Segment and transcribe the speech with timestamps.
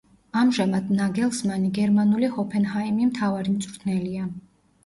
[0.43, 4.27] ამჟამად ნაგელსმანი გერმანული „ჰოფენჰაიმი“ მთავარი მწვრთნელია.